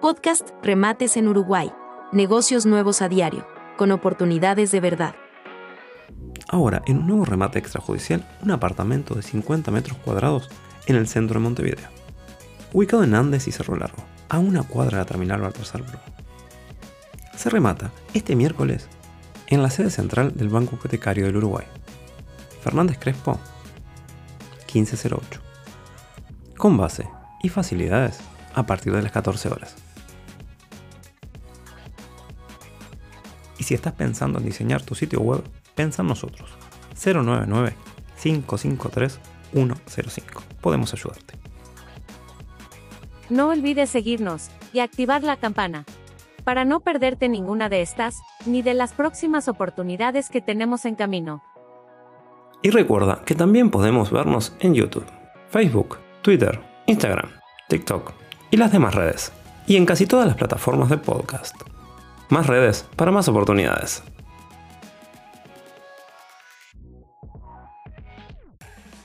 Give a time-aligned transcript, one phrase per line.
[0.00, 1.70] Podcast Remates en Uruguay.
[2.10, 5.14] Negocios nuevos a diario, con oportunidades de verdad.
[6.48, 10.48] Ahora, en un nuevo remate extrajudicial, un apartamento de 50 metros cuadrados
[10.86, 11.86] en el centro de Montevideo.
[12.72, 15.84] Ubicado en Andes y Cerro Largo, a una cuadra de la terminal Baltasar
[17.36, 18.88] Se remata este miércoles
[19.48, 21.66] en la sede central del Banco Hipotecario del Uruguay.
[22.62, 23.38] Fernández Crespo,
[24.62, 25.40] 1508.
[26.56, 27.06] Con base
[27.42, 28.20] y facilidades
[28.54, 29.76] a partir de las 14 horas.
[33.60, 35.42] Y si estás pensando en diseñar tu sitio web,
[35.74, 36.50] piensa en nosotros.
[38.16, 39.16] 099-553-105.
[40.62, 41.34] Podemos ayudarte.
[43.28, 45.84] No olvides seguirnos y activar la campana
[46.42, 51.42] para no perderte ninguna de estas ni de las próximas oportunidades que tenemos en camino.
[52.62, 55.06] Y recuerda que también podemos vernos en YouTube,
[55.50, 57.30] Facebook, Twitter, Instagram,
[57.68, 58.12] TikTok
[58.50, 59.32] y las demás redes,
[59.66, 61.54] y en casi todas las plataformas de podcast
[62.30, 64.02] más redes para más oportunidades.